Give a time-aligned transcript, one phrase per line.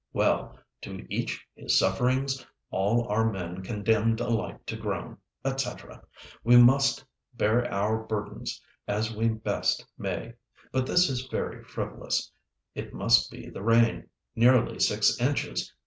[0.13, 5.69] Well, 'to each his sufferings, all are men condemned alike to groan,' &c.
[6.43, 10.33] we must bear our burdens as we best may.
[10.71, 12.31] But this is very frivolous.
[12.73, 14.09] It must be the rain.
[14.35, 15.71] Nearly six inches!